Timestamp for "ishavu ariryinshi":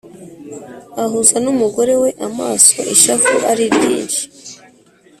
2.93-4.21